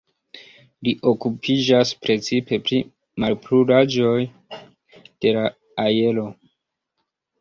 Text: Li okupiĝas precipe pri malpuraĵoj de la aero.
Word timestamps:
Li 0.87 0.93
okupiĝas 1.11 1.91
precipe 2.07 2.59
pri 2.69 2.79
malpuraĵoj 3.25 4.17
de 5.27 5.35
la 5.37 5.45
aero. 5.85 6.27